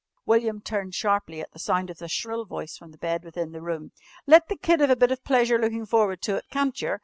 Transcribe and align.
_"William 0.25 0.61
turned 0.61 0.95
sharply 0.95 1.41
at 1.41 1.51
the 1.51 1.59
sound 1.59 1.91
of 1.91 1.99
the 1.99 2.07
shrill 2.09 2.43
voice 2.43 2.75
from 2.75 2.89
the 2.91 2.97
bed 2.97 3.23
within 3.23 3.51
the 3.51 3.61
room. 3.61 3.91
"Let 4.25 4.47
the 4.47 4.57
kid 4.57 4.81
'ave 4.81 4.91
a 4.91 4.95
bit 4.95 5.11
of 5.11 5.23
pleasure 5.23 5.59
lookin' 5.59 5.85
forward 5.85 6.23
to 6.23 6.37
it, 6.37 6.45
can't 6.49 6.81
yer? 6.81 6.99